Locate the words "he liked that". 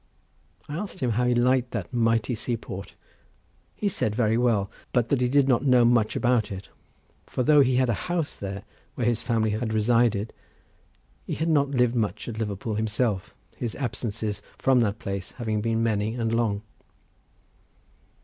1.25-1.93